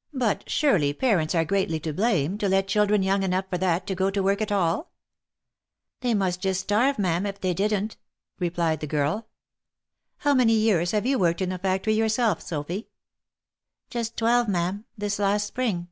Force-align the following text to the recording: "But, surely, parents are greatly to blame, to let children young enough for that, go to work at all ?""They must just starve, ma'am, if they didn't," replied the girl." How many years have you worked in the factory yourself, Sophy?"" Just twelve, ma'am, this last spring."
"But, 0.24 0.48
surely, 0.48 0.94
parents 0.94 1.34
are 1.34 1.44
greatly 1.44 1.78
to 1.80 1.92
blame, 1.92 2.38
to 2.38 2.48
let 2.48 2.66
children 2.66 3.02
young 3.02 3.22
enough 3.22 3.44
for 3.50 3.58
that, 3.58 3.84
go 3.94 4.10
to 4.10 4.22
work 4.22 4.40
at 4.40 4.50
all 4.50 4.90
?""They 6.00 6.14
must 6.14 6.40
just 6.40 6.62
starve, 6.62 6.98
ma'am, 6.98 7.26
if 7.26 7.42
they 7.42 7.52
didn't," 7.52 7.98
replied 8.38 8.80
the 8.80 8.86
girl." 8.86 9.28
How 10.24 10.32
many 10.32 10.54
years 10.54 10.92
have 10.92 11.04
you 11.04 11.18
worked 11.18 11.42
in 11.42 11.50
the 11.50 11.58
factory 11.58 11.92
yourself, 11.92 12.40
Sophy?"" 12.40 12.88
Just 13.90 14.16
twelve, 14.16 14.48
ma'am, 14.48 14.86
this 14.96 15.18
last 15.18 15.46
spring." 15.46 15.88